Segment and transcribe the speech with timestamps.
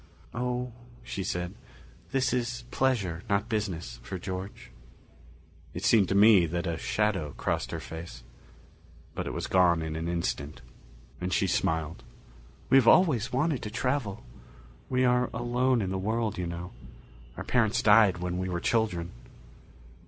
[0.33, 0.71] "Oh,"
[1.03, 1.53] she said.
[2.11, 4.71] "This is pleasure, not business, for George."
[5.75, 8.23] It seemed to me that a shadow crossed her face.
[9.13, 10.61] But it was gone in an instant,
[11.21, 12.01] and she smiled.
[12.67, 14.23] "We have always wanted to travel.
[14.89, 16.71] We are alone in the world, you know
[17.37, 19.11] our parents died when we were children."